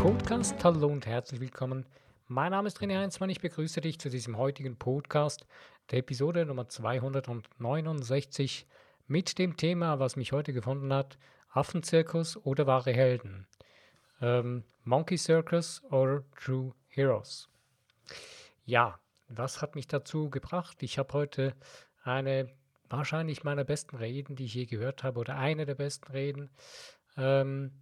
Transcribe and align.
Podcast. 0.00 0.64
Hallo 0.64 0.86
und 0.86 1.04
herzlich 1.04 1.40
willkommen. 1.42 1.84
Mein 2.26 2.52
Name 2.52 2.68
ist 2.68 2.78
René 2.78 2.96
Heinzmann. 2.96 3.28
Ich 3.28 3.42
begrüße 3.42 3.82
dich 3.82 3.98
zu 3.98 4.08
diesem 4.08 4.38
heutigen 4.38 4.78
Podcast, 4.78 5.46
der 5.90 5.98
Episode 5.98 6.46
Nummer 6.46 6.70
269 6.70 8.66
mit 9.08 9.38
dem 9.38 9.58
Thema, 9.58 9.98
was 9.98 10.16
mich 10.16 10.32
heute 10.32 10.54
gefunden 10.54 10.90
hat, 10.90 11.18
Affenzirkus 11.50 12.38
oder 12.38 12.66
wahre 12.66 12.92
Helden. 12.92 13.46
Ähm, 14.22 14.64
Monkey 14.84 15.18
Circus 15.18 15.82
or 15.90 16.24
True 16.34 16.72
Heroes. 16.88 17.50
Ja, 18.64 18.98
was 19.28 19.60
hat 19.60 19.74
mich 19.74 19.86
dazu 19.86 20.30
gebracht? 20.30 20.82
Ich 20.82 20.98
habe 20.98 21.12
heute 21.12 21.54
eine 22.04 22.48
wahrscheinlich 22.88 23.44
meiner 23.44 23.64
besten 23.64 23.96
Reden, 23.96 24.34
die 24.34 24.46
ich 24.46 24.54
je 24.54 24.64
gehört 24.64 25.02
habe, 25.02 25.20
oder 25.20 25.36
eine 25.36 25.66
der 25.66 25.74
besten 25.74 26.10
Reden 26.10 26.48
ähm, 27.18 27.72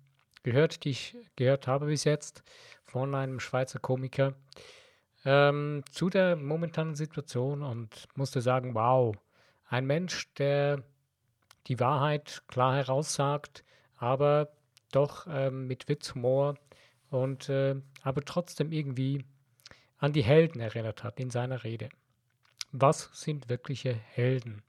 gehört, 0.48 0.84
die 0.84 0.90
ich 0.90 1.14
gehört 1.36 1.66
habe 1.66 1.86
bis 1.86 2.04
jetzt 2.04 2.42
von 2.84 3.14
einem 3.14 3.38
Schweizer 3.38 3.78
Komiker 3.78 4.32
ähm, 5.26 5.82
zu 5.92 6.08
der 6.08 6.36
momentanen 6.36 6.96
Situation 6.96 7.62
und 7.62 8.08
musste 8.14 8.40
sagen, 8.40 8.74
wow, 8.74 9.14
ein 9.68 9.84
Mensch, 9.84 10.32
der 10.34 10.82
die 11.66 11.78
Wahrheit 11.80 12.44
klar 12.48 12.76
heraussagt, 12.76 13.62
aber 13.96 14.48
doch 14.90 15.26
ähm, 15.28 15.66
mit 15.66 15.86
Witz, 15.90 16.14
Humor 16.14 16.54
und 17.10 17.50
äh, 17.50 17.74
aber 18.02 18.24
trotzdem 18.24 18.72
irgendwie 18.72 19.26
an 19.98 20.14
die 20.14 20.24
Helden 20.24 20.60
erinnert 20.60 21.04
hat 21.04 21.20
in 21.20 21.28
seiner 21.28 21.62
Rede. 21.62 21.90
Was 22.72 23.10
sind 23.12 23.50
wirkliche 23.50 23.92
Helden? 23.92 24.62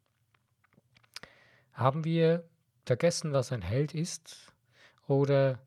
Haben 1.71 2.03
wir 2.03 2.43
vergessen, 2.85 3.31
was 3.31 3.53
ein 3.53 3.61
Held 3.61 3.93
ist? 3.93 4.51
Oder 5.07 5.59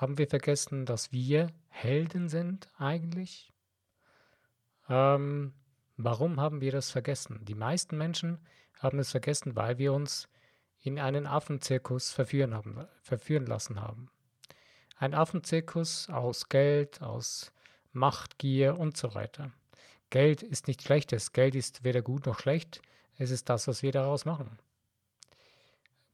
haben 0.00 0.16
wir 0.16 0.26
vergessen, 0.26 0.86
dass 0.86 1.12
wir 1.12 1.52
Helden 1.68 2.30
sind 2.30 2.68
eigentlich? 2.78 3.52
Ähm, 4.88 5.52
warum 5.98 6.40
haben 6.40 6.62
wir 6.62 6.72
das 6.72 6.90
vergessen? 6.90 7.44
Die 7.44 7.54
meisten 7.54 7.98
Menschen 7.98 8.38
haben 8.78 8.98
es 8.98 9.10
vergessen, 9.10 9.56
weil 9.56 9.76
wir 9.76 9.92
uns 9.92 10.26
in 10.80 10.98
einen 10.98 11.26
Affenzirkus 11.26 12.12
verführen, 12.12 12.54
haben, 12.54 12.86
verführen 13.02 13.44
lassen 13.44 13.78
haben. 13.78 14.10
Ein 14.96 15.12
Affenzirkus 15.12 16.08
aus 16.08 16.48
Geld, 16.48 17.02
aus 17.02 17.52
Machtgier 17.92 18.78
und 18.78 18.96
so 18.96 19.14
weiter. 19.14 19.52
Geld 20.08 20.42
ist 20.42 20.66
nicht 20.66 20.82
schlechtes, 20.82 21.32
Geld 21.32 21.54
ist 21.54 21.84
weder 21.84 22.00
gut 22.00 22.24
noch 22.24 22.38
schlecht, 22.38 22.80
es 23.18 23.30
ist 23.30 23.50
das, 23.50 23.68
was 23.68 23.82
wir 23.82 23.92
daraus 23.92 24.24
machen. 24.24 24.58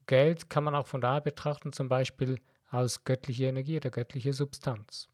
Geld 0.07 0.51
kann 0.51 0.65
man 0.65 0.75
auch 0.75 0.89
von 0.89 1.01
daher 1.01 1.21
betrachten, 1.21 1.73
zum 1.73 1.89
Beispiel 1.89 2.41
als 2.77 3.05
göttliche 3.05 3.47
Energie 3.47 3.77
oder 3.77 3.91
göttliche 3.91 4.33
Substanz. 4.33 5.09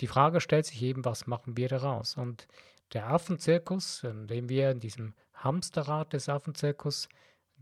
Die 0.00 0.06
Frage 0.08 0.40
stellt 0.40 0.66
sich 0.66 0.82
eben, 0.82 1.04
was 1.04 1.26
machen 1.26 1.56
wir 1.56 1.68
daraus? 1.68 2.16
Und 2.16 2.48
der 2.92 3.08
Affenzirkus, 3.08 4.02
in 4.02 4.26
dem 4.26 4.48
wir 4.48 4.70
in 4.70 4.80
diesem 4.80 5.14
Hamsterrad 5.34 6.12
des 6.12 6.28
Affenzirkus, 6.28 7.08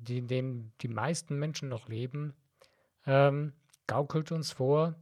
in 0.08 0.26
dem 0.28 0.72
die 0.80 0.88
meisten 0.88 1.38
Menschen 1.38 1.68
noch 1.68 1.88
leben, 1.88 2.34
ähm, 3.06 3.52
gaukelt 3.86 4.32
uns 4.32 4.52
vor, 4.52 4.94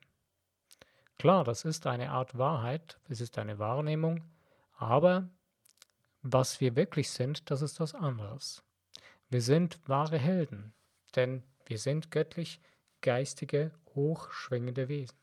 Klar, 1.18 1.42
das 1.42 1.64
ist 1.64 1.86
eine 1.88 2.10
Art 2.12 2.38
Wahrheit, 2.38 2.96
es 3.08 3.20
ist 3.20 3.38
eine 3.38 3.58
Wahrnehmung, 3.58 4.22
aber 4.76 5.28
was 6.22 6.60
wir 6.60 6.76
wirklich 6.76 7.10
sind, 7.10 7.50
das 7.50 7.60
ist 7.60 7.80
was 7.80 7.94
anderes. 7.94 8.62
Wir 9.28 9.42
sind 9.42 9.80
wahre 9.88 10.16
Helden, 10.18 10.72
denn 11.16 11.42
wir 11.66 11.78
sind 11.78 12.12
göttlich 12.12 12.60
geistige, 13.00 13.72
hochschwingende 13.96 14.88
Wesen. 14.88 15.16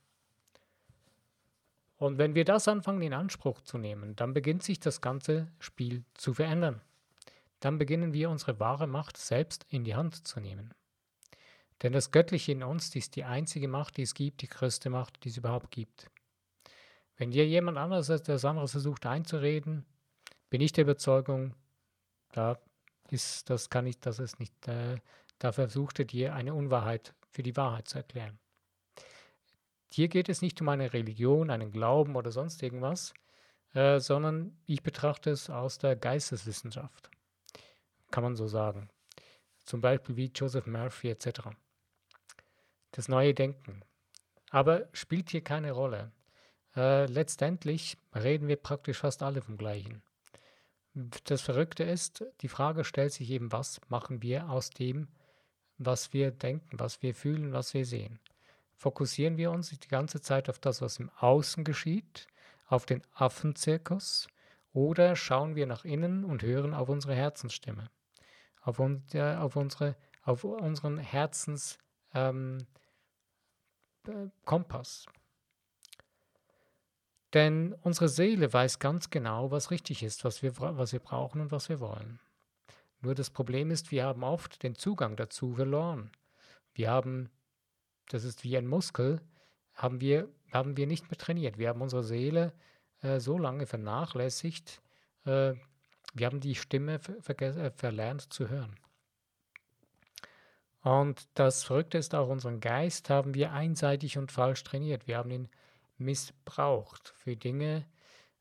Und 1.98 2.18
wenn 2.18 2.36
wir 2.36 2.44
das 2.44 2.68
anfangen 2.68 3.02
in 3.02 3.14
Anspruch 3.14 3.62
zu 3.62 3.78
nehmen, 3.78 4.18
dann 4.18 4.34
beginnt 4.34 4.64
sich 4.64 4.82
das 4.82 5.00
ganze 5.00 5.48
Spiel 5.60 6.04
zu 6.14 6.34
verändern. 6.34 6.82
Dann 7.62 7.78
beginnen 7.78 8.12
wir 8.12 8.30
unsere 8.30 8.60
wahre 8.60 8.86
Macht 8.86 9.16
selbst 9.16 9.66
in 9.70 9.86
die 9.86 9.96
Hand 9.96 10.28
zu 10.28 10.42
nehmen. 10.42 10.74
Denn 11.82 11.94
das 11.94 12.12
Göttliche 12.12 12.54
in 12.54 12.64
uns 12.64 12.96
ist 12.96 13.16
die 13.16 13.26
einzige 13.26 13.68
Macht, 13.68 13.98
die 13.98 14.04
es 14.04 14.14
gibt, 14.14 14.42
die 14.42 14.48
größte 14.48 14.90
Macht, 14.90 15.24
die 15.24 15.30
es 15.30 15.38
überhaupt 15.38 15.72
gibt. 15.72 16.10
Wenn 17.18 17.32
dir 17.32 17.46
jemand 17.48 17.78
anderes 17.78 18.10
etwas 18.10 18.46
anderes 18.46 18.72
versucht 18.72 19.06
einzureden, 19.06 19.86
bin 20.50 20.62
ich 20.62 20.72
der 20.72 20.84
Überzeugung, 20.84 21.54
da 22.32 22.60
ist, 23.10 23.50
das 23.50 23.70
kann 23.70 23.86
ich, 23.86 24.00
das 24.00 24.20
ist 24.20 24.40
nicht, 24.40 24.68
äh, 24.68 24.98
da 25.40 25.52
versucht 25.52 26.00
er 26.00 26.06
dir 26.06 26.34
eine 26.34 26.54
Unwahrheit 26.54 27.14
für 27.30 27.44
die 27.44 27.56
Wahrheit 27.56 27.88
zu 27.88 27.98
erklären. 27.98 28.40
Hier 29.92 30.08
geht 30.08 30.30
es 30.30 30.42
nicht 30.42 30.60
um 30.62 30.70
eine 30.70 30.92
Religion, 30.94 31.50
einen 31.50 31.72
Glauben 31.72 32.16
oder 32.16 32.32
sonst 32.32 32.62
irgendwas, 32.64 33.14
äh, 33.74 34.00
sondern 34.00 34.58
ich 34.66 34.84
betrachte 34.84 35.30
es 35.30 35.50
aus 35.50 35.78
der 35.78 35.96
Geisteswissenschaft. 35.96 37.10
Kann 38.12 38.24
man 38.24 38.36
so 38.36 38.48
sagen. 38.48 38.90
Zum 39.64 39.82
Beispiel 39.82 40.16
wie 40.16 40.32
Joseph 40.34 40.68
Murphy 40.68 41.10
etc. 41.10 41.50
Das 42.96 43.10
neue 43.10 43.34
Denken. 43.34 43.82
Aber 44.52 44.88
spielt 44.94 45.30
hier 45.30 45.44
keine 45.44 45.74
Rolle. 45.74 46.14
Äh, 46.78 47.08
letztendlich 47.08 47.98
reden 48.14 48.48
wir 48.48 48.56
praktisch 48.56 49.00
fast 49.00 49.22
alle 49.22 49.42
vom 49.42 49.58
Gleichen. 49.58 50.02
Das 51.26 51.42
Verrückte 51.42 51.84
ist, 51.84 52.24
die 52.40 52.48
Frage 52.48 52.86
stellt 52.86 53.12
sich 53.12 53.30
eben, 53.32 53.52
was 53.52 53.82
machen 53.90 54.22
wir 54.22 54.50
aus 54.50 54.70
dem, 54.70 55.10
was 55.78 56.14
wir 56.14 56.32
denken, 56.32 56.80
was 56.80 57.02
wir 57.02 57.14
fühlen, 57.14 57.52
was 57.52 57.74
wir 57.74 57.86
sehen. 57.86 58.22
Fokussieren 58.76 59.36
wir 59.36 59.52
uns 59.52 59.78
die 59.78 59.88
ganze 59.90 60.22
Zeit 60.22 60.50
auf 60.50 60.60
das, 60.60 60.82
was 60.82 60.98
im 60.98 61.10
Außen 61.18 61.66
geschieht, 61.66 62.28
auf 62.66 62.86
den 62.86 63.02
Affenzirkus, 63.14 64.30
oder 64.72 65.18
schauen 65.18 65.56
wir 65.56 65.68
nach 65.68 65.84
innen 65.84 66.24
und 66.24 66.44
hören 66.44 66.74
auf 66.74 66.88
unsere 66.88 67.14
Herzensstimme, 67.14 67.90
auf, 68.62 68.80
un 68.80 69.04
äh, 69.12 69.36
auf, 69.36 69.58
unsere, 69.58 69.98
auf 70.24 70.46
unseren 70.46 70.98
Herzenskompass. 70.98 71.80
Ähm, 72.14 72.66
denn 77.36 77.76
unsere 77.82 78.08
Seele 78.08 78.52
weiß 78.52 78.80
ganz 78.80 79.10
genau, 79.10 79.52
was 79.52 79.70
richtig 79.70 80.04
ist, 80.04 80.24
was 80.24 80.42
wir, 80.42 80.58
was 80.58 80.94
wir 80.94 81.02
brauchen 81.02 81.42
und 81.42 81.52
was 81.52 81.68
wir 81.68 81.82
wollen. 81.82 82.22
Nur 83.02 83.14
das 83.14 83.30
Problem 83.30 83.72
ist, 83.72 83.92
wir 83.92 84.06
haben 84.06 84.24
oft 84.24 84.64
den 84.64 84.76
Zugang 84.76 85.18
dazu 85.18 85.54
verloren. 85.54 86.12
Wir 86.74 86.90
haben, 86.90 87.30
das 88.08 88.24
ist 88.24 88.46
wie 88.46 88.58
ein 88.58 88.66
Muskel, 88.66 89.22
haben 89.74 90.00
wir, 90.00 90.30
haben 90.54 90.78
wir 90.78 90.88
nicht 90.88 91.12
mehr 91.12 91.18
trainiert. 91.18 91.58
Wir 91.58 91.68
haben 91.68 91.82
unsere 91.82 92.06
Seele 92.06 92.54
äh, 93.02 93.20
so 93.20 93.38
lange 93.38 93.66
vernachlässigt, 93.66 94.82
äh, 95.26 95.56
wir 96.14 96.28
haben 96.28 96.40
die 96.40 96.56
Stimme 96.56 97.00
ver 97.00 97.42
äh, 97.42 97.72
verlernt 97.72 98.32
zu 98.32 98.48
hören. 98.48 98.80
Und 100.86 101.28
das 101.34 101.64
Verrückte 101.64 101.98
ist 101.98 102.14
auch, 102.14 102.30
unseren 102.30 102.60
Geist 102.60 103.10
haben 103.10 103.34
wir 103.34 103.54
einseitig 103.54 104.20
und 104.20 104.32
falsch 104.32 104.64
trainiert. 104.64 105.08
Wir 105.08 105.18
haben 105.18 105.32
ihn 105.32 105.50
missbraucht 105.98 107.12
für 107.16 107.36
Dinge, 107.36 107.88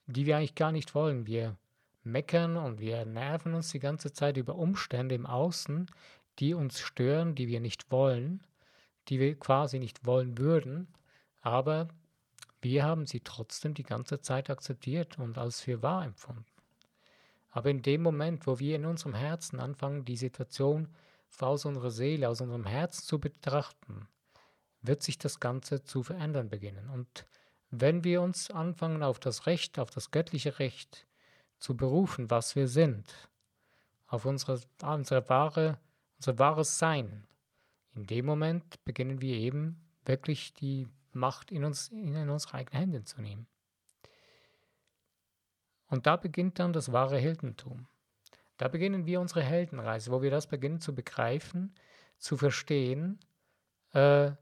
die 0.05 0.27
wir 0.27 0.37
eigentlich 0.37 0.55
gar 0.55 0.71
nicht 0.71 0.95
wollen. 0.95 1.27
Wir 1.27 1.57
meckern 2.03 2.59
und 2.59 2.81
wir 2.81 3.07
nerven 3.07 3.55
uns 3.55 3.71
die 3.71 3.79
ganze 3.79 4.13
Zeit 4.13 4.37
über 4.37 4.57
Umstände 4.57 5.15
im 5.15 5.25
Außen, 5.25 5.91
die 6.39 6.53
uns 6.53 6.81
stören, 6.81 7.35
die 7.35 7.49
wir 7.49 7.61
nicht 7.61 7.91
wollen, 7.91 8.43
die 9.09 9.21
wir 9.21 9.39
quasi 9.39 9.79
nicht 9.79 10.05
wollen 10.05 10.37
würden, 10.37 10.89
aber 11.41 11.89
wir 12.61 12.85
haben 12.85 13.07
sie 13.07 13.21
trotzdem 13.21 13.73
die 13.73 13.85
ganze 13.85 14.21
Zeit 14.21 14.51
akzeptiert 14.51 15.19
und 15.19 15.39
als 15.39 15.63
für 15.63 15.81
wahr 15.81 16.05
empfunden. 16.05 16.45
Aber 17.53 17.71
in 17.71 17.81
dem 17.81 18.03
Moment, 18.03 18.47
wo 18.47 18.59
wir 18.59 18.77
in 18.77 18.85
unserem 18.85 19.15
Herzen 19.15 19.61
anfangen, 19.61 20.05
die 20.05 20.19
Situation 20.19 20.89
aus 21.43 21.65
unserer 21.65 21.91
Seele, 21.91 22.29
aus 22.29 22.41
unserem 22.41 22.67
Herzen 22.67 23.05
zu 23.05 23.19
betrachten, 23.19 24.09
wird 24.83 25.03
sich 25.03 25.19
das 25.19 25.41
Ganze 25.41 25.83
zu 25.83 26.03
verändern 26.03 26.49
beginnen. 26.49 26.89
Und 26.91 27.27
wenn 27.71 28.05
wir 28.05 28.23
uns 28.23 28.51
anfangen, 28.51 29.03
auf 29.03 29.19
das 29.19 29.47
Recht, 29.47 29.79
auf 29.79 29.91
das 29.91 30.11
göttliche 30.11 30.59
Recht 30.59 31.07
zu 31.59 31.77
berufen, 31.77 32.31
was 32.31 32.55
wir 32.55 32.69
sind, 32.69 33.13
auf 34.07 34.25
unsere, 34.27 34.61
unsere 34.83 35.29
wahre, 35.29 35.79
unser 36.19 36.39
wahres 36.39 36.79
Sein. 36.79 37.27
In 37.95 38.07
dem 38.07 38.27
Moment 38.27 38.85
beginnen 38.85 39.21
wir 39.21 39.37
eben 39.37 39.81
wirklich 40.05 40.53
die 40.55 40.89
Macht 41.13 41.51
in, 41.53 41.65
uns, 41.65 41.89
in 41.89 42.29
unsere 42.29 42.55
eigenen 42.55 42.81
Hände 42.81 43.05
zu 43.05 43.23
nehmen. 43.23 43.47
Und 45.89 46.07
da 46.07 46.17
beginnt 46.17 46.59
dann 46.59 46.73
das 46.73 46.93
wahre 46.93 47.19
Heldentum. 47.19 47.87
Da 48.57 48.69
beginnen 48.69 49.07
wir 49.07 49.21
unsere 49.21 49.43
Heldenreise, 49.43 50.11
wo 50.11 50.23
wir 50.23 50.31
das 50.31 50.47
beginnen 50.47 50.81
zu 50.81 50.95
begreifen, 50.95 51.75
zu 52.19 52.37
verstehen, 52.37 53.19
äh, 53.93 54.33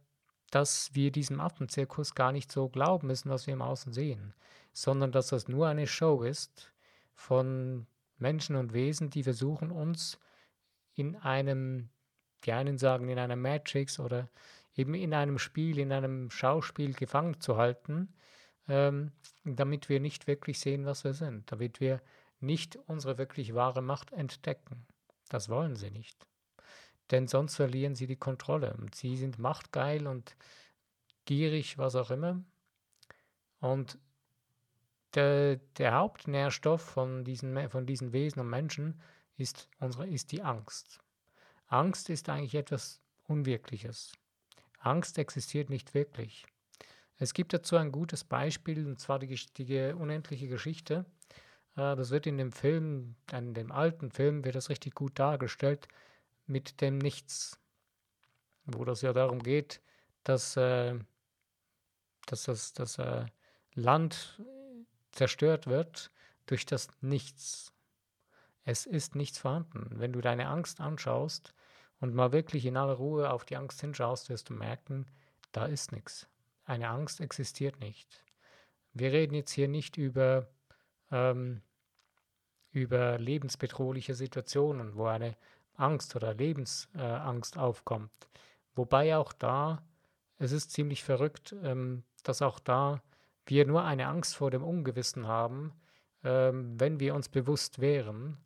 dass 0.50 0.94
wir 0.94 1.10
diesem 1.10 1.40
Affenzirkus 1.40 2.14
gar 2.14 2.30
nicht 2.30 2.52
so 2.52 2.68
glauben 2.68 3.06
müssen, 3.06 3.30
was 3.30 3.46
wir 3.46 3.54
im 3.54 3.62
Außen 3.62 3.92
sehen, 3.92 4.34
sondern 4.72 5.10
dass 5.10 5.28
das 5.28 5.48
nur 5.48 5.66
eine 5.66 5.86
Show 5.86 6.22
ist 6.22 6.72
von 7.14 7.86
Menschen 8.18 8.56
und 8.56 8.74
Wesen, 8.74 9.08
die 9.08 9.22
versuchen, 9.22 9.70
uns 9.70 10.18
in 10.94 11.16
einem, 11.16 11.88
die 12.44 12.52
einen 12.52 12.76
sagen, 12.76 13.08
in 13.08 13.18
einer 13.18 13.36
Matrix 13.36 13.98
oder 13.98 14.28
eben 14.74 14.94
in 14.94 15.14
einem 15.14 15.38
Spiel, 15.38 15.78
in 15.78 15.90
einem 15.90 16.30
Schauspiel 16.30 16.92
gefangen 16.92 17.40
zu 17.40 17.56
halten, 17.56 18.12
ähm, 18.68 19.12
damit 19.44 19.88
wir 19.88 20.00
nicht 20.00 20.26
wirklich 20.26 20.60
sehen, 20.60 20.84
was 20.84 21.02
wir 21.04 21.14
sind, 21.14 21.50
damit 21.50 21.80
wir 21.80 22.00
nicht 22.42 22.76
unsere 22.86 23.18
wirklich 23.18 23.54
wahre 23.54 23.82
Macht 23.82 24.12
entdecken. 24.12 24.86
Das 25.28 25.48
wollen 25.48 25.76
sie 25.76 25.90
nicht. 25.90 26.26
Denn 27.10 27.28
sonst 27.28 27.56
verlieren 27.56 27.94
sie 27.94 28.06
die 28.06 28.16
Kontrolle. 28.16 28.76
Sie 28.94 29.16
sind 29.16 29.38
machtgeil 29.38 30.06
und 30.06 30.36
gierig, 31.24 31.78
was 31.78 31.94
auch 31.94 32.10
immer. 32.10 32.42
Und 33.60 33.98
der, 35.14 35.56
der 35.76 35.94
Hauptnährstoff 35.94 36.82
von 36.82 37.24
diesen, 37.24 37.68
von 37.70 37.86
diesen 37.86 38.12
Wesen 38.12 38.40
und 38.40 38.48
Menschen 38.48 39.00
ist, 39.36 39.68
unsere, 39.78 40.08
ist 40.08 40.32
die 40.32 40.42
Angst. 40.42 41.00
Angst 41.66 42.10
ist 42.10 42.28
eigentlich 42.28 42.54
etwas 42.54 43.00
Unwirkliches. 43.24 44.12
Angst 44.78 45.18
existiert 45.18 45.70
nicht 45.70 45.94
wirklich. 45.94 46.44
Es 47.18 47.34
gibt 47.34 47.52
dazu 47.52 47.76
ein 47.76 47.92
gutes 47.92 48.24
Beispiel, 48.24 48.86
und 48.86 48.98
zwar 48.98 49.18
die, 49.18 49.36
die 49.58 49.92
unendliche 49.92 50.48
Geschichte. 50.48 51.04
Äh, 51.76 51.96
das 51.96 52.10
wird 52.10 52.26
in 52.26 52.38
dem 52.38 52.52
Film, 52.52 53.16
in 53.32 53.54
dem 53.54 53.72
alten 53.72 54.10
Film, 54.10 54.44
wird 54.44 54.54
das 54.54 54.68
richtig 54.68 54.94
gut 54.94 55.18
dargestellt 55.18 55.88
mit 56.46 56.80
dem 56.80 56.98
Nichts, 56.98 57.58
wo 58.64 58.84
das 58.84 59.02
ja 59.02 59.12
darum 59.12 59.42
geht, 59.42 59.80
dass, 60.24 60.56
äh, 60.56 60.98
dass 62.26 62.44
das, 62.44 62.72
das 62.72 62.98
äh, 62.98 63.26
Land 63.74 64.40
zerstört 65.12 65.66
wird 65.66 66.10
durch 66.46 66.66
das 66.66 66.88
Nichts. 67.00 67.72
Es 68.64 68.86
ist 68.86 69.16
nichts 69.16 69.38
vorhanden. 69.38 69.90
Wenn 69.98 70.12
du 70.12 70.20
deine 70.20 70.46
Angst 70.46 70.80
anschaust 70.80 71.52
und 72.00 72.14
mal 72.14 72.32
wirklich 72.32 72.64
in 72.64 72.76
aller 72.76 72.94
Ruhe 72.94 73.30
auf 73.30 73.44
die 73.44 73.56
Angst 73.56 73.80
hinschaust, 73.80 74.28
wirst 74.28 74.50
du 74.50 74.54
merken, 74.54 75.06
da 75.50 75.66
ist 75.66 75.92
nichts. 75.92 76.28
Eine 76.64 76.88
Angst 76.88 77.20
existiert 77.20 77.80
nicht. 77.80 78.24
Wir 78.94 79.10
reden 79.10 79.34
jetzt 79.34 79.50
hier 79.50 79.68
nicht 79.68 79.96
über, 79.96 80.48
ähm, 81.12 81.62
über 82.72 83.18
lebensbedrohliche 83.18 84.14
Situationen, 84.14 84.96
wo 84.96 85.06
eine 85.06 85.36
Angst 85.76 86.16
oder 86.16 86.34
Lebensangst 86.34 87.56
äh, 87.56 87.58
aufkommt. 87.58 88.10
Wobei 88.74 89.16
auch 89.16 89.32
da, 89.32 89.82
es 90.38 90.52
ist 90.52 90.72
ziemlich 90.72 91.04
verrückt, 91.04 91.54
ähm, 91.62 92.02
dass 92.24 92.42
auch 92.42 92.58
da 92.58 93.02
wir 93.46 93.66
nur 93.66 93.84
eine 93.84 94.08
Angst 94.08 94.36
vor 94.36 94.50
dem 94.50 94.64
Ungewissen 94.64 95.26
haben, 95.26 95.72
ähm, 96.24 96.78
wenn 96.80 97.00
wir 97.00 97.14
uns 97.14 97.28
bewusst 97.28 97.80
wären, 97.80 98.38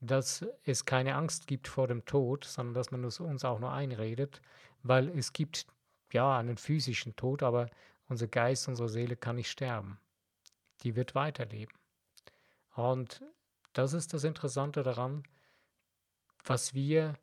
dass 0.00 0.46
es 0.64 0.84
keine 0.84 1.14
Angst 1.14 1.46
gibt 1.46 1.68
vor 1.68 1.88
dem 1.88 2.04
Tod, 2.04 2.44
sondern 2.44 2.74
dass 2.74 2.90
man 2.90 3.04
uns 3.04 3.44
auch 3.44 3.58
nur 3.58 3.72
einredet, 3.72 4.40
weil 4.82 5.08
es 5.16 5.32
gibt 5.32 5.66
ja 6.12 6.36
einen 6.36 6.56
physischen 6.56 7.16
Tod, 7.16 7.42
aber 7.42 7.68
unser 8.08 8.28
Geist, 8.28 8.68
unsere 8.68 8.88
Seele 8.88 9.16
kann 9.16 9.36
nicht 9.36 9.50
sterben. 9.50 9.98
Die 10.82 10.94
wird 10.94 11.14
weiterleben. 11.14 11.74
Und 12.74 13.22
das 13.72 13.92
ist 13.92 14.12
das 14.12 14.24
Interessante 14.24 14.82
daran, 14.82 15.22
was 16.44 16.74
wir 16.74 17.14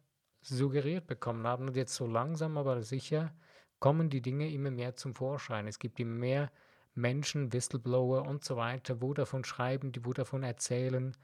suggeriert 0.41 1.07
bekommen 1.07 1.45
haben. 1.45 1.67
Und 1.67 1.75
jetzt 1.75 1.95
so 1.95 2.07
langsam, 2.07 2.57
aber 2.57 2.81
sicher 2.81 3.33
kommen 3.79 4.09
die 4.09 4.21
Dinge 4.21 4.51
immer 4.51 4.71
mehr 4.71 4.95
zum 4.95 5.13
Vorschein. 5.13 5.67
Es 5.67 5.79
gibt 5.79 5.99
immer 5.99 6.15
mehr 6.15 6.51
Menschen, 6.93 7.53
Whistleblower 7.53 8.23
und 8.27 8.43
so 8.43 8.57
weiter, 8.57 9.01
wo 9.01 9.13
davon 9.13 9.43
schreiben, 9.43 9.91
die 9.91 10.05
wo 10.05 10.13
davon 10.13 10.43
erzählen, 10.43 11.15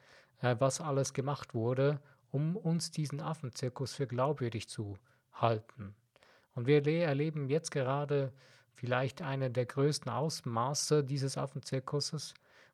äh, 0.41 0.55
was 0.59 0.81
alles 0.81 1.13
gemacht 1.13 1.53
wurde, 1.53 1.99
um 2.31 2.55
uns 2.55 2.91
diesen 2.91 3.19
Affenzirkus 3.19 3.93
für 3.93 4.07
glaubwürdig 4.07 4.69
zu 4.69 4.97
halten. 5.33 5.95
Und 6.55 6.67
wir 6.67 6.85
erleben 6.85 7.49
jetzt 7.49 7.71
gerade 7.71 8.33
vielleicht 8.73 9.21
eine 9.21 9.51
der 9.51 9.65
größten 9.65 10.11
Ausmaße 10.11 11.03
dieses 11.03 11.37
Affenzirkuses, 11.37 12.33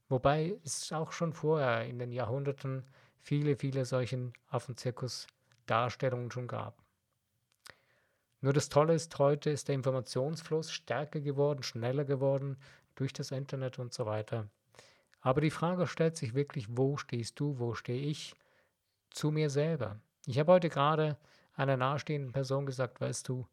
wobei 0.09 0.57
es 0.63 0.91
auch 0.91 1.11
schon 1.11 1.33
vorher 1.33 1.85
in 1.85 1.99
den 1.99 2.11
Jahrhunderten 2.11 2.83
viele, 3.21 3.55
viele 3.55 3.85
solchen 3.85 4.33
Affenzirkus-Darstellungen 4.49 6.31
schon 6.31 6.47
gab. 6.47 6.83
Nur 8.41 8.51
das 8.51 8.67
Tolle 8.67 8.93
ist, 8.93 9.17
heute 9.19 9.49
ist 9.49 9.69
der 9.69 9.75
Informationsfluss 9.75 10.71
stärker 10.71 11.21
geworden, 11.21 11.63
schneller 11.63 12.03
geworden 12.03 12.57
durch 12.95 13.13
das 13.13 13.31
Internet 13.31 13.79
und 13.79 13.93
so 13.93 14.05
weiter. 14.05 14.49
Aber 15.21 15.39
die 15.39 15.49
Frage 15.49 15.87
stellt 15.87 16.17
sich 16.17 16.33
wirklich, 16.33 16.67
wo 16.69 16.97
stehst 16.97 17.39
du, 17.39 17.57
wo 17.57 17.73
stehe 17.73 18.05
ich 18.05 18.35
zu 19.11 19.31
mir 19.31 19.49
selber? 19.49 19.97
Ich 20.25 20.37
habe 20.39 20.51
heute 20.51 20.67
gerade 20.67 21.17
einer 21.55 21.77
nahestehenden 21.77 22.33
Person 22.33 22.65
gesagt, 22.65 22.99
weißt 22.99 23.29
du, 23.29 23.47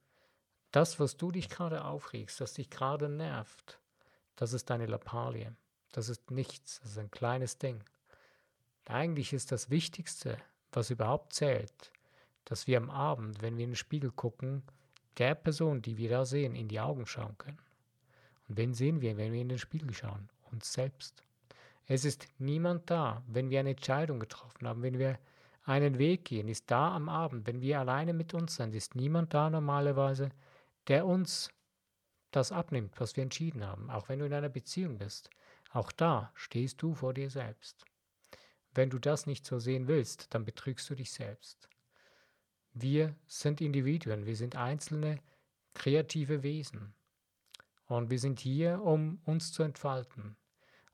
das, 0.73 0.99
was 0.99 1.17
du 1.17 1.31
dich 1.31 1.49
gerade 1.49 1.85
aufregst, 1.85 2.41
das 2.41 2.55
dich 2.55 2.71
gerade 2.71 3.09
nervt, 3.09 3.79
das 4.35 4.53
ist 4.53 4.71
deine 4.71 4.87
Lappalie. 4.87 5.55
Das 5.93 6.09
ist 6.09 6.31
nichts, 6.31 6.81
das 6.81 6.93
ist 6.93 6.99
ein 6.99 7.11
kleines 7.11 7.59
Ding. 7.59 7.83
Eigentlich 8.87 9.33
ist 9.33 9.53
das 9.53 9.71
Wichtigste, 9.71 10.37
was 10.73 10.91
überhaupt 10.91 11.33
zählt, 11.33 11.93
dass 12.45 12.67
wir 12.67 12.79
am 12.79 12.91
Abend, 12.91 13.43
wenn 13.43 13.57
wir 13.57 13.65
in 13.65 13.71
den 13.71 13.77
Spiegel 13.77 14.11
gucken, 14.11 14.63
der 15.19 15.35
Person, 15.35 15.83
die 15.83 15.97
wir 15.97 16.11
da 16.11 16.25
sehen, 16.25 16.55
in 16.55 16.69
die 16.69 16.81
Augen 16.81 17.07
schauen 17.07 17.37
können. 17.39 17.59
Und 18.49 18.57
wen 18.57 18.75
sehen 18.75 19.01
wir, 19.01 19.17
wenn 19.17 19.33
wir 19.33 19.41
in 19.41 19.49
den 19.49 19.59
Spiegel 19.59 19.93
schauen? 19.93 20.29
Uns 20.51 20.73
selbst. 20.73 21.23
Es 21.87 22.05
ist 22.05 22.27
niemand 22.39 22.91
da, 22.91 23.23
wenn 23.27 23.51
wir 23.51 23.61
eine 23.61 23.71
Entscheidung 23.71 24.21
getroffen 24.21 24.67
haben, 24.67 24.83
wenn 24.83 24.99
wir 24.99 25.19
einen 25.65 25.99
Weg 25.99 26.25
gehen, 26.25 26.49
ist 26.49 26.71
da 26.71 26.95
am 26.95 27.09
Abend, 27.09 27.47
wenn 27.47 27.61
wir 27.61 27.79
alleine 27.79 28.13
mit 28.13 28.35
uns 28.35 28.57
sind, 28.57 28.75
ist 28.75 28.95
niemand 28.95 29.35
da 29.35 29.51
normalerweise, 29.51 30.31
der 30.89 31.07
uns 31.07 31.51
das 32.31 32.53
abnimmt, 32.53 32.99
was 32.99 33.17
wir 33.17 33.23
entschieden 33.23 33.67
haben, 33.67 33.91
auch 33.91 34.09
wenn 34.09 34.21
du 34.21 34.27
in 34.27 34.33
einer 34.33 34.49
Beziehung 34.49 34.99
bist. 34.99 35.31
Auch 35.71 35.93
da 35.93 36.33
stehst 36.35 36.83
du 36.83 36.95
vor 36.95 37.15
dir 37.15 37.31
selbst. 37.31 37.85
Wenn 38.73 38.91
du 38.91 38.99
das 38.99 39.27
nicht 39.27 39.47
so 39.47 39.59
sehen 39.59 39.89
willst, 39.89 40.35
dann 40.35 40.45
betrügst 40.45 40.89
du 40.91 40.95
dich 40.95 41.13
selbst. 41.13 41.69
Wir 42.73 43.17
sind 43.27 43.61
Individuen, 43.61 44.27
wir 44.27 44.37
sind 44.37 44.57
einzelne 44.57 45.21
kreative 45.75 46.43
Wesen. 46.43 46.95
Und 47.87 48.11
wir 48.11 48.19
sind 48.19 48.39
hier, 48.39 48.83
um 48.83 49.21
uns 49.25 49.53
zu 49.53 49.63
entfalten. 49.65 50.37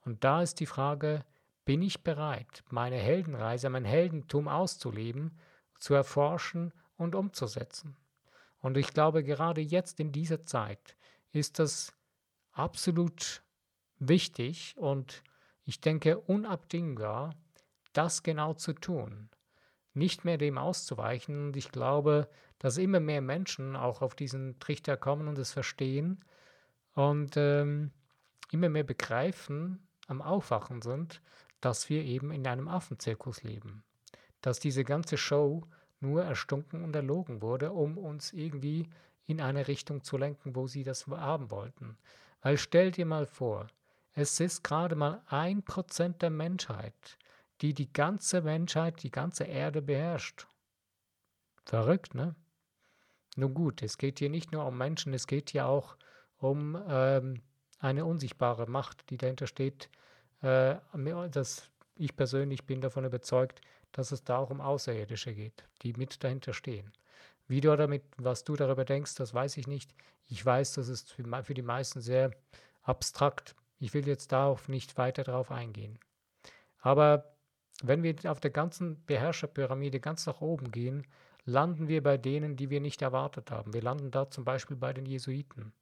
Und 0.04 0.24
da 0.24 0.42
ist 0.42 0.60
die 0.60 0.66
Frage, 0.66 1.24
bin 1.66 1.82
ich 1.82 2.02
bereit, 2.02 2.64
meine 2.70 2.96
Heldenreise, 2.96 3.68
mein 3.68 3.84
Heldentum 3.84 4.48
auszuleben, 4.48 5.38
zu 5.78 5.94
erforschen 5.94 6.72
und 6.96 7.14
umzusetzen? 7.14 7.96
Und 8.60 8.76
ich 8.76 8.94
glaube, 8.94 9.24
gerade 9.24 9.60
jetzt 9.60 10.00
in 10.00 10.12
dieser 10.12 10.44
Zeit 10.44 10.96
ist 11.32 11.58
das 11.58 11.92
absolut 12.52 13.42
wichtig 13.98 14.74
und 14.76 15.22
ich 15.64 15.80
denke 15.80 16.18
unabdingbar, 16.18 17.34
das 17.92 18.22
genau 18.22 18.54
zu 18.54 18.72
tun. 18.72 19.30
Nicht 19.94 20.24
mehr 20.24 20.38
dem 20.38 20.58
auszuweichen. 20.58 21.46
Und 21.46 21.56
ich 21.56 21.72
glaube, 21.72 22.28
dass 22.58 22.76
immer 22.76 23.00
mehr 23.00 23.22
Menschen 23.22 23.74
auch 23.74 24.02
auf 24.02 24.14
diesen 24.14 24.58
Trichter 24.60 24.96
kommen 24.96 25.28
und 25.28 25.38
es 25.38 25.52
verstehen, 25.52 26.22
und 26.96 27.36
ähm, 27.36 27.92
immer 28.50 28.70
mehr 28.70 28.82
begreifen, 28.82 29.86
am 30.08 30.22
Aufwachen 30.22 30.82
sind, 30.82 31.20
dass 31.60 31.88
wir 31.90 32.02
eben 32.02 32.32
in 32.32 32.46
einem 32.46 32.68
Affenzirkus 32.68 33.42
leben. 33.42 33.84
Dass 34.40 34.60
diese 34.60 34.82
ganze 34.82 35.18
Show 35.18 35.62
nur 36.00 36.24
erstunken 36.24 36.82
und 36.82 36.96
erlogen 36.96 37.42
wurde, 37.42 37.72
um 37.72 37.98
uns 37.98 38.32
irgendwie 38.32 38.88
in 39.26 39.40
eine 39.40 39.68
Richtung 39.68 40.04
zu 40.04 40.16
lenken, 40.16 40.56
wo 40.56 40.66
sie 40.66 40.84
das 40.84 41.06
haben 41.06 41.50
wollten. 41.50 41.98
Weil 42.40 42.56
stell 42.56 42.92
dir 42.92 43.04
mal 43.04 43.26
vor, 43.26 43.66
es 44.16 44.40
ist 44.40 44.64
gerade 44.64 44.96
mal 44.96 45.22
ein 45.26 45.62
Prozent 45.62 46.22
der 46.22 46.30
Menschheit, 46.30 47.18
die 47.60 47.74
die 47.74 47.92
ganze 47.92 48.40
Menschheit, 48.40 49.02
die 49.02 49.10
ganze 49.10 49.44
Erde 49.44 49.82
beherrscht. 49.82 50.46
Verrückt, 51.66 52.14
ne? 52.14 52.34
Nun 53.36 53.52
gut, 53.52 53.82
es 53.82 53.98
geht 53.98 54.18
hier 54.18 54.30
nicht 54.30 54.52
nur 54.52 54.64
um 54.64 54.78
Menschen, 54.78 55.12
es 55.12 55.26
geht 55.26 55.50
hier 55.50 55.66
auch 55.66 55.96
um 56.38 56.82
ähm, 56.88 57.42
eine 57.78 58.06
unsichtbare 58.06 58.66
Macht, 58.66 59.10
die 59.10 59.18
dahinter 59.18 59.46
steht, 59.46 59.90
äh, 60.40 60.76
das 61.30 61.70
ich 61.94 62.16
persönlich 62.16 62.64
bin 62.64 62.80
davon 62.80 63.04
überzeugt, 63.04 63.60
dass 63.92 64.12
es 64.12 64.24
da 64.24 64.38
auch 64.38 64.48
um 64.48 64.62
Außerirdische 64.62 65.34
geht, 65.34 65.68
die 65.82 65.92
mit 65.92 66.24
dahinter 66.24 66.54
stehen. 66.54 66.90
Wie 67.48 67.60
du 67.60 67.76
damit, 67.76 68.02
was 68.16 68.44
du 68.44 68.56
darüber 68.56 68.86
denkst, 68.86 69.14
das 69.16 69.34
weiß 69.34 69.58
ich 69.58 69.66
nicht. 69.66 69.94
Ich 70.26 70.44
weiß, 70.44 70.72
das 70.72 70.88
ist 70.88 71.12
für 71.12 71.54
die 71.54 71.62
meisten 71.62 72.00
sehr 72.00 72.30
abstrakt. 72.82 73.54
Ich 73.78 73.94
will 73.94 74.06
jetzt 74.06 74.32
darauf 74.32 74.68
nicht 74.68 74.96
weiter 74.98 75.24
drauf 75.24 75.50
eingehen. 75.50 75.98
Aber 76.80 77.36
wenn 77.82 78.02
wir 78.02 78.14
auf 78.30 78.40
der 78.40 78.50
ganzen 78.50 79.04
Beherrscherpyramide 79.04 80.00
ganz 80.00 80.26
nach 80.26 80.40
oben 80.40 80.70
gehen, 80.70 81.06
landen 81.44 81.88
wir 81.88 82.02
bei 82.02 82.16
denen, 82.16 82.56
die 82.56 82.70
wir 82.70 82.80
nicht 82.80 83.02
erwartet 83.02 83.50
haben. 83.50 83.74
Wir 83.74 83.82
landen 83.82 84.10
da 84.10 84.30
zum 84.30 84.44
Beispiel 84.44 84.76
bei 84.76 84.92
den 84.92 85.06
Jesuiten. 85.06 85.72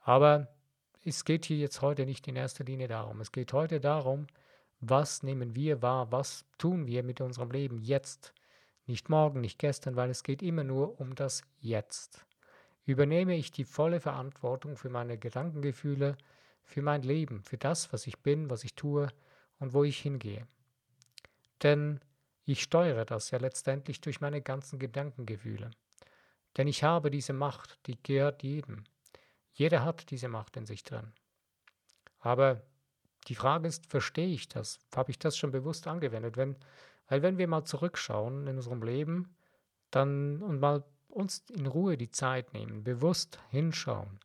Aber 0.00 0.48
es 1.04 1.24
geht 1.24 1.46
hier 1.46 1.56
jetzt 1.56 1.82
heute 1.82 2.06
nicht 2.06 2.28
in 2.28 2.36
erster 2.36 2.64
Linie 2.64 2.88
darum. 2.88 3.20
Es 3.20 3.32
geht 3.32 3.52
heute 3.52 3.80
darum, 3.80 4.26
was 4.80 5.22
nehmen 5.22 5.54
wir 5.54 5.82
wahr, 5.82 6.12
was 6.12 6.44
tun 6.58 6.86
wir 6.86 7.02
mit 7.02 7.20
unserem 7.20 7.50
Leben 7.50 7.78
jetzt. 7.78 8.34
Nicht 8.86 9.08
morgen, 9.08 9.40
nicht 9.40 9.58
gestern, 9.58 9.96
weil 9.96 10.10
es 10.10 10.22
geht 10.22 10.42
immer 10.42 10.64
nur 10.64 11.00
um 11.00 11.14
das 11.14 11.42
Jetzt. 11.60 12.26
Übernehme 12.84 13.36
ich 13.36 13.52
die 13.52 13.64
volle 13.64 14.00
Verantwortung 14.00 14.76
für 14.76 14.90
meine 14.90 15.18
Gedankengefühle, 15.18 16.16
für 16.62 16.82
mein 16.82 17.02
Leben, 17.02 17.42
für 17.42 17.58
das, 17.58 17.92
was 17.92 18.06
ich 18.06 18.18
bin, 18.20 18.50
was 18.50 18.64
ich 18.64 18.74
tue 18.74 19.08
und 19.58 19.72
wo 19.72 19.84
ich 19.84 19.98
hingehe. 19.98 20.46
Denn 21.62 22.00
ich 22.44 22.62
steuere 22.62 23.04
das 23.04 23.30
ja 23.30 23.38
letztendlich 23.38 24.00
durch 24.00 24.20
meine 24.20 24.42
ganzen 24.42 24.78
Gedankengefühle. 24.78 25.70
Denn 26.56 26.66
ich 26.66 26.82
habe 26.82 27.10
diese 27.10 27.32
Macht, 27.32 27.78
die 27.86 28.02
gehört 28.02 28.42
jedem. 28.42 28.84
Jeder 29.52 29.84
hat 29.84 30.10
diese 30.10 30.28
Macht 30.28 30.56
in 30.56 30.66
sich 30.66 30.82
drin. 30.82 31.12
Aber 32.18 32.62
die 33.28 33.34
Frage 33.34 33.68
ist, 33.68 33.86
verstehe 33.86 34.28
ich 34.28 34.48
das? 34.48 34.80
Habe 34.94 35.10
ich 35.10 35.18
das 35.18 35.36
schon 35.36 35.50
bewusst 35.50 35.86
angewendet? 35.86 36.36
Wenn, 36.36 36.56
weil 37.08 37.22
wenn 37.22 37.38
wir 37.38 37.48
mal 37.48 37.64
zurückschauen 37.64 38.46
in 38.46 38.56
unserem 38.56 38.82
Leben, 38.82 39.36
dann 39.90 40.42
und 40.42 40.60
mal 40.60 40.84
uns 41.08 41.44
in 41.50 41.66
Ruhe 41.66 41.96
die 41.96 42.10
Zeit 42.10 42.52
nehmen, 42.54 42.82
bewusst 42.82 43.38
hinschauen, 43.50 44.18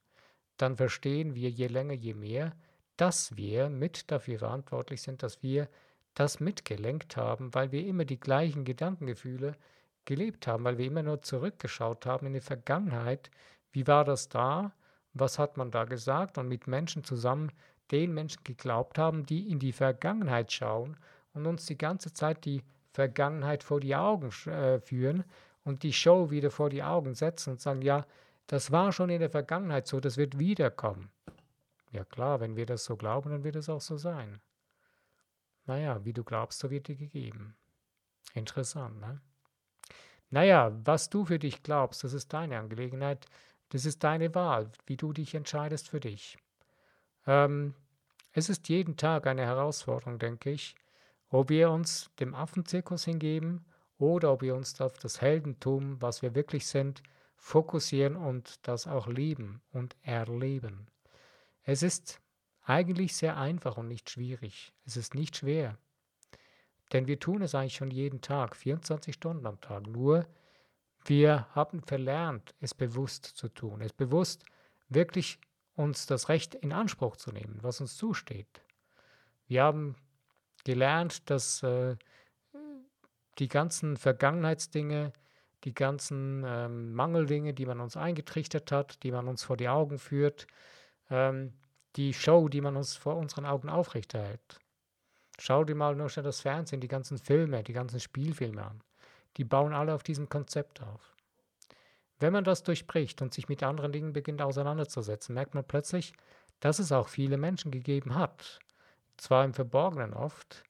dann 0.57 0.75
verstehen 0.75 1.35
wir 1.35 1.49
je 1.49 1.67
länger, 1.67 1.93
je 1.93 2.13
mehr, 2.13 2.55
dass 2.97 3.37
wir 3.37 3.69
mit 3.69 4.11
dafür 4.11 4.39
verantwortlich 4.39 5.01
sind, 5.01 5.23
dass 5.23 5.43
wir 5.43 5.69
das 6.13 6.39
mitgelenkt 6.39 7.15
haben, 7.15 7.53
weil 7.53 7.71
wir 7.71 7.85
immer 7.85 8.05
die 8.05 8.19
gleichen 8.19 8.65
Gedankengefühle 8.65 9.55
gelebt 10.05 10.47
haben, 10.47 10.63
weil 10.63 10.79
wir 10.79 10.85
immer 10.87 11.03
nur 11.03 11.21
zurückgeschaut 11.21 12.05
haben 12.05 12.27
in 12.27 12.33
die 12.33 12.41
Vergangenheit. 12.41 13.29
Wie 13.71 13.85
war 13.85 14.03
das 14.03 14.29
da? 14.29 14.73
Was 15.13 15.37
hat 15.37 15.57
man 15.57 15.69
da 15.69 15.85
gesagt? 15.85 16.37
Und 16.37 16.47
mit 16.47 16.65
Menschen 16.65 17.03
zusammen, 17.03 17.51
den 17.91 18.13
Menschen 18.13 18.43
geglaubt 18.43 18.97
haben, 18.97 19.25
die 19.25 19.49
in 19.49 19.59
die 19.59 19.73
Vergangenheit 19.73 20.51
schauen 20.51 20.97
und 21.33 21.45
uns 21.45 21.65
die 21.65 21.77
ganze 21.77 22.13
Zeit 22.13 22.45
die 22.45 22.63
Vergangenheit 22.93 23.63
vor 23.63 23.79
die 23.79 23.95
Augen 23.95 24.31
äh, 24.47 24.79
führen 24.79 25.23
und 25.63 25.83
die 25.83 25.93
Show 25.93 26.31
wieder 26.31 26.49
vor 26.49 26.69
die 26.69 26.83
Augen 26.83 27.13
setzen 27.13 27.51
und 27.51 27.61
sagen, 27.61 27.81
ja, 27.81 28.05
das 28.47 28.71
war 28.71 28.91
schon 28.91 29.09
in 29.09 29.19
der 29.19 29.29
Vergangenheit 29.29 29.87
so, 29.87 29.99
das 29.99 30.17
wird 30.17 30.39
wiederkommen. 30.39 31.11
Ja 31.91 32.03
klar, 32.03 32.39
wenn 32.39 32.55
wir 32.55 32.65
das 32.65 32.83
so 32.83 32.95
glauben, 32.95 33.29
dann 33.29 33.43
wird 33.43 33.55
es 33.55 33.69
auch 33.69 33.81
so 33.81 33.97
sein. 33.97 34.41
Naja, 35.65 36.03
wie 36.05 36.13
du 36.13 36.23
glaubst, 36.23 36.59
so 36.59 36.69
wird 36.69 36.87
dir 36.87 36.95
gegeben. 36.95 37.55
Interessant, 38.33 38.99
ne? 38.99 39.21
Naja, 40.29 40.71
was 40.83 41.09
du 41.09 41.25
für 41.25 41.39
dich 41.39 41.63
glaubst, 41.63 42.03
das 42.03 42.13
ist 42.13 42.33
deine 42.33 42.59
Angelegenheit. 42.59 43.25
Das 43.69 43.85
ist 43.85 44.03
deine 44.03 44.33
Wahl, 44.33 44.71
wie 44.85 44.97
du 44.97 45.13
dich 45.13 45.35
entscheidest 45.35 45.89
für 45.89 45.99
dich. 45.99 46.37
Ähm, 47.25 47.73
es 48.31 48.49
ist 48.49 48.69
jeden 48.69 48.97
Tag 48.97 49.27
eine 49.27 49.45
Herausforderung, 49.45 50.19
denke 50.19 50.51
ich, 50.51 50.75
ob 51.29 51.49
wir 51.49 51.71
uns 51.71 52.09
dem 52.19 52.33
Affenzirkus 52.33 53.05
hingeben 53.05 53.65
oder 53.97 54.31
ob 54.31 54.41
wir 54.41 54.55
uns 54.55 54.79
auf 54.79 54.97
das 54.99 55.21
Heldentum, 55.21 56.01
was 56.01 56.21
wir 56.21 56.35
wirklich 56.35 56.67
sind, 56.67 57.01
fokussieren 57.37 58.15
und 58.15 58.67
das 58.67 58.87
auch 58.87 59.07
lieben 59.07 59.61
und 59.71 59.95
erleben. 60.01 60.87
Es 61.63 61.83
ist 61.83 62.19
eigentlich 62.63 63.15
sehr 63.15 63.37
einfach 63.37 63.77
und 63.77 63.87
nicht 63.87 64.09
schwierig. 64.09 64.73
Es 64.85 64.97
ist 64.97 65.15
nicht 65.15 65.37
schwer. 65.37 65.77
Denn 66.93 67.07
wir 67.07 67.19
tun 67.19 67.41
es 67.41 67.55
eigentlich 67.55 67.75
schon 67.75 67.91
jeden 67.91 68.21
Tag, 68.21 68.55
24 68.55 69.13
Stunden 69.13 69.45
am 69.45 69.59
Tag. 69.61 69.87
Nur 69.87 70.25
wir 71.05 71.47
haben 71.55 71.81
verlernt, 71.81 72.53
es 72.59 72.73
bewusst 72.73 73.25
zu 73.25 73.47
tun, 73.49 73.81
es 73.81 73.93
bewusst 73.93 74.43
wirklich 74.89 75.39
uns 75.75 76.05
das 76.05 76.27
Recht 76.27 76.55
in 76.55 76.73
Anspruch 76.73 77.15
zu 77.17 77.31
nehmen, 77.31 77.59
was 77.61 77.79
uns 77.79 77.95
zusteht. 77.97 78.61
Wir 79.47 79.63
haben 79.63 79.95
gelernt, 80.65 81.29
dass 81.29 81.63
äh, 81.63 81.95
die 83.39 83.47
ganzen 83.47 83.95
Vergangenheitsdinge, 83.95 85.13
die 85.63 85.73
ganzen 85.73 86.43
ähm, 86.45 86.93
Mangeldinge, 86.93 87.53
die 87.53 87.65
man 87.65 87.79
uns 87.79 87.97
eingetrichtert 87.97 88.71
hat, 88.71 89.03
die 89.03 89.11
man 89.11 89.27
uns 89.27 89.43
vor 89.43 89.57
die 89.57 89.69
Augen 89.69 89.97
führt, 89.97 90.47
ähm, 91.09 91.53
die 91.95 92.13
Show, 92.13 92.47
die 92.47 92.61
man 92.61 92.75
uns 92.75 92.95
vor 92.95 93.15
unseren 93.15 93.45
Augen 93.45 93.69
aufrechterhält. 93.69 94.59
Schau 95.39 95.63
dir 95.63 95.75
mal 95.75 95.95
nur 95.95 96.09
schon 96.09 96.23
das 96.23 96.41
Fernsehen, 96.41 96.81
die 96.81 96.87
ganzen 96.87 97.17
Filme, 97.17 97.63
die 97.63 97.73
ganzen 97.73 97.99
Spielfilme 97.99 98.63
an. 98.63 98.81
Die 99.37 99.43
bauen 99.43 99.73
alle 99.73 99.93
auf 99.93 100.03
diesem 100.03 100.29
Konzept 100.29 100.81
auf. 100.81 101.15
Wenn 102.19 102.33
man 102.33 102.43
das 102.43 102.63
durchbricht 102.63 103.21
und 103.21 103.33
sich 103.33 103.47
mit 103.47 103.61
anderen 103.61 103.91
Dingen 103.91 104.13
beginnt 104.13 104.41
auseinanderzusetzen, 104.41 105.35
merkt 105.35 105.53
man 105.53 105.63
plötzlich, 105.63 106.13
dass 106.59 106.79
es 106.79 106.91
auch 106.91 107.07
viele 107.07 107.37
Menschen 107.37 107.69
gegeben 107.69 108.15
hat, 108.15 108.59
zwar 109.17 109.45
im 109.45 109.53
Verborgenen 109.53 110.13
oft, 110.13 110.63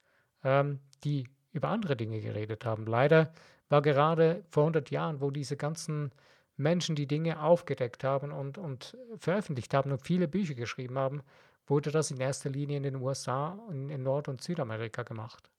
ähm, 0.44 0.80
die 1.06 1.30
über 1.54 1.70
andere 1.70 1.96
Dinge 1.96 2.20
geredet 2.20 2.66
haben. 2.66 2.86
Leider 2.86 3.32
war 3.70 3.82
gerade 3.82 4.44
vor 4.50 4.64
100 4.64 4.92
Jahren, 4.92 5.22
wo 5.22 5.32
diese 5.32 5.58
ganzen 5.58 6.12
Menschen, 6.56 6.96
die 6.96 7.08
Dinge 7.08 7.42
aufgedeckt 7.42 8.04
haben 8.04 8.32
und, 8.32 8.58
und 8.58 8.98
veröffentlicht 9.18 9.74
haben 9.74 9.92
und 9.92 10.02
viele 10.02 10.28
Bücher 10.28 10.56
geschrieben 10.56 10.98
haben, 10.98 11.22
wurde 11.68 11.92
das 11.92 12.12
in 12.12 12.20
erster 12.20 12.50
Linie 12.50 12.78
in 12.78 12.84
den 12.84 12.96
USA 12.96 13.50
und 13.68 13.90
in 13.90 14.04
Nord- 14.04 14.28
und 14.28 14.42
Südamerika 14.42 15.04
gemacht. 15.04 15.52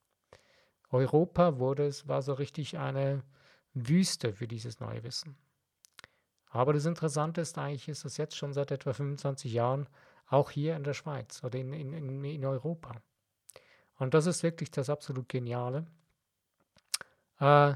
Europa 0.91 1.59
wurde 1.59 1.87
es, 1.87 2.09
war 2.09 2.23
so 2.23 2.33
richtig 2.33 2.79
eine 2.79 3.23
Wüste 3.75 4.33
für 4.33 4.49
dieses 4.49 4.81
neue 4.81 5.03
Wissen. 5.05 5.37
Aber 6.51 6.73
das 6.73 6.87
Interessante 6.87 7.43
ist 7.43 7.59
eigentlich, 7.59 7.89
ist 7.89 8.05
das 8.05 8.17
jetzt 8.17 8.37
schon 8.37 8.55
seit 8.55 8.71
etwa 8.71 8.93
25 8.93 9.53
Jahren 9.53 9.87
auch 10.27 10.51
hier 10.51 10.77
in 10.77 10.85
der 10.85 10.95
Schweiz 10.95 11.45
oder 11.45 11.59
in, 11.59 11.73
in, 11.73 12.25
in 12.25 12.45
Europa. 12.45 12.97
Und 13.99 14.15
das 14.15 14.27
ist 14.27 14.43
wirklich 14.43 14.71
das 14.71 14.89
absolut 14.89 15.29
Geniale. 15.29 15.87
Äh, 17.39 17.75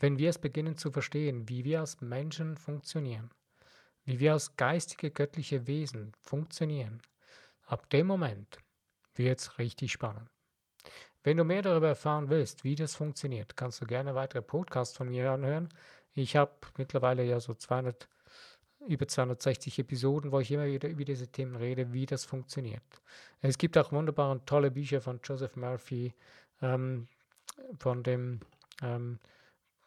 wenn 0.00 0.18
wir 0.18 0.30
es 0.30 0.38
beginnen 0.38 0.76
zu 0.76 0.90
verstehen, 0.90 1.48
wie 1.48 1.64
wir 1.64 1.80
als 1.80 2.00
Menschen 2.00 2.56
funktionieren, 2.56 3.30
wie 4.04 4.18
wir 4.18 4.32
als 4.32 4.56
geistige, 4.56 5.10
göttliche 5.10 5.66
Wesen 5.66 6.12
funktionieren, 6.18 7.02
ab 7.66 7.88
dem 7.90 8.06
Moment 8.06 8.58
wird 9.14 9.38
es 9.38 9.58
richtig 9.58 9.92
spannend. 9.92 10.28
Wenn 11.22 11.36
du 11.36 11.44
mehr 11.44 11.60
darüber 11.60 11.88
erfahren 11.88 12.30
willst, 12.30 12.64
wie 12.64 12.74
das 12.74 12.94
funktioniert, 12.96 13.54
kannst 13.56 13.82
du 13.82 13.86
gerne 13.86 14.14
weitere 14.14 14.40
Podcasts 14.40 14.96
von 14.96 15.10
mir 15.10 15.30
anhören. 15.30 15.68
Ich 16.14 16.34
habe 16.34 16.52
mittlerweile 16.78 17.22
ja 17.24 17.38
so 17.40 17.52
200, 17.52 18.08
über 18.88 19.06
260 19.06 19.78
Episoden, 19.80 20.32
wo 20.32 20.40
ich 20.40 20.50
immer 20.50 20.64
wieder 20.66 20.88
über 20.88 21.04
diese 21.04 21.28
Themen 21.28 21.56
rede, 21.56 21.92
wie 21.92 22.06
das 22.06 22.24
funktioniert. 22.24 22.82
Es 23.42 23.58
gibt 23.58 23.76
auch 23.76 23.92
wunderbare, 23.92 24.42
tolle 24.46 24.70
Bücher 24.70 25.02
von 25.02 25.20
Joseph 25.22 25.56
Murphy, 25.56 26.14
ähm, 26.62 27.06
von 27.78 28.02
dem 28.02 28.40
ähm, 28.82 29.18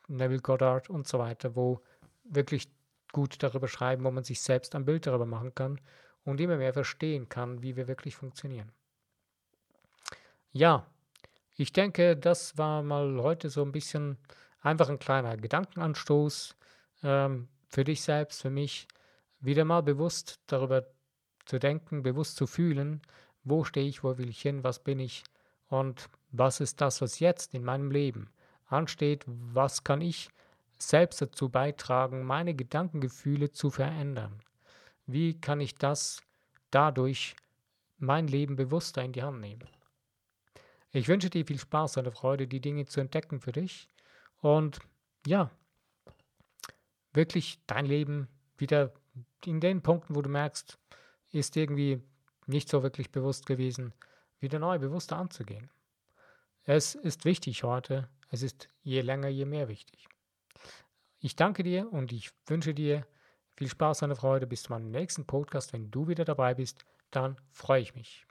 Neville 0.07 0.41
Goddard 0.41 0.89
und 0.89 1.07
so 1.07 1.19
weiter, 1.19 1.55
wo 1.55 1.81
wirklich 2.23 2.69
gut 3.11 3.41
darüber 3.41 3.67
schreiben, 3.67 4.03
wo 4.03 4.11
man 4.11 4.23
sich 4.23 4.41
selbst 4.41 4.75
ein 4.75 4.85
Bild 4.85 5.07
darüber 5.07 5.25
machen 5.25 5.53
kann 5.55 5.79
und 6.25 6.39
immer 6.41 6.57
mehr 6.57 6.73
verstehen 6.73 7.29
kann, 7.29 7.61
wie 7.61 7.75
wir 7.75 7.87
wirklich 7.87 8.15
funktionieren. 8.15 8.71
Ja, 10.51 10.85
ich 11.55 11.71
denke, 11.73 12.17
das 12.17 12.57
war 12.57 12.81
mal 12.81 13.21
heute 13.21 13.49
so 13.49 13.63
ein 13.63 13.71
bisschen 13.71 14.17
einfach 14.61 14.89
ein 14.89 14.99
kleiner 14.99 15.37
Gedankenanstoß 15.37 16.55
ähm, 17.03 17.47
für 17.67 17.83
dich 17.83 18.01
selbst, 18.01 18.41
für 18.41 18.49
mich, 18.49 18.87
wieder 19.39 19.65
mal 19.65 19.81
bewusst 19.81 20.39
darüber 20.47 20.85
zu 21.45 21.59
denken, 21.59 22.01
bewusst 22.01 22.37
zu 22.37 22.47
fühlen, 22.47 23.01
wo 23.43 23.63
stehe 23.63 23.87
ich, 23.87 24.03
wo 24.03 24.17
will 24.17 24.29
ich 24.29 24.41
hin, 24.41 24.63
was 24.63 24.79
bin 24.79 24.99
ich 24.99 25.23
und 25.67 26.09
was 26.31 26.61
ist 26.61 26.81
das, 26.81 27.01
was 27.01 27.19
jetzt 27.19 27.53
in 27.53 27.63
meinem 27.63 27.91
Leben 27.91 28.29
ansteht, 28.73 29.23
was 29.27 29.83
kann 29.83 30.01
ich 30.01 30.29
selbst 30.77 31.21
dazu 31.21 31.49
beitragen, 31.49 32.23
meine 32.23 32.53
Gedankengefühle 32.53 33.51
zu 33.51 33.69
verändern? 33.69 34.39
Wie 35.05 35.39
kann 35.39 35.61
ich 35.61 35.75
das 35.75 36.21
dadurch 36.71 37.35
mein 37.97 38.27
Leben 38.27 38.55
bewusster 38.55 39.03
in 39.03 39.13
die 39.13 39.23
Hand 39.23 39.39
nehmen? 39.39 39.67
Ich 40.91 41.07
wünsche 41.07 41.29
dir 41.29 41.45
viel 41.45 41.59
Spaß 41.59 41.97
und 41.97 42.11
Freude, 42.11 42.47
die 42.47 42.61
Dinge 42.61 42.85
zu 42.85 42.99
entdecken 42.99 43.39
für 43.39 43.51
dich 43.51 43.87
und 44.41 44.79
ja, 45.25 45.49
wirklich 47.13 47.59
dein 47.67 47.85
Leben 47.85 48.27
wieder 48.57 48.93
in 49.45 49.59
den 49.59 49.81
Punkten, 49.81 50.15
wo 50.15 50.21
du 50.21 50.29
merkst, 50.29 50.77
ist 51.31 51.55
irgendwie 51.57 52.01
nicht 52.45 52.69
so 52.69 52.83
wirklich 52.83 53.11
bewusst 53.11 53.45
gewesen, 53.45 53.93
wieder 54.39 54.59
neu 54.59 54.77
bewusster 54.79 55.17
anzugehen. 55.17 55.69
Es 56.63 56.95
ist 56.95 57.25
wichtig 57.25 57.63
heute. 57.63 58.07
Es 58.33 58.41
ist 58.41 58.67
je 58.81 59.01
länger, 59.01 59.27
je 59.27 59.45
mehr 59.45 59.67
wichtig. 59.67 60.07
Ich 61.19 61.35
danke 61.35 61.61
dir 61.61 61.93
und 61.93 62.11
ich 62.11 62.31
wünsche 62.47 62.73
dir 62.73 63.05
viel 63.55 63.69
Spaß 63.69 64.01
und 64.01 64.15
Freude 64.15 64.47
bis 64.47 64.63
zu 64.63 64.71
meinem 64.71 64.89
nächsten 64.89 65.27
Podcast. 65.27 65.71
Wenn 65.71 65.91
du 65.91 66.07
wieder 66.07 66.25
dabei 66.25 66.55
bist, 66.55 66.83
dann 67.11 67.39
freue 67.51 67.83
ich 67.83 67.93
mich. 67.93 68.25